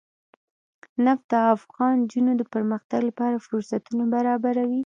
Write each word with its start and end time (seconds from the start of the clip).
نفت 1.05 1.25
د 1.31 1.33
افغان 1.55 1.93
نجونو 2.03 2.31
د 2.37 2.41
پرمختګ 2.53 2.99
لپاره 3.09 3.43
فرصتونه 3.45 4.03
برابروي. 4.15 4.79